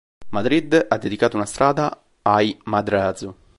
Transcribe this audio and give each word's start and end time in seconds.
Madrid 0.29 0.87
ha 0.89 0.97
dedicato 0.97 1.35
una 1.35 1.45
strada 1.45 2.01
ai 2.23 2.59
Madrazo. 2.63 3.35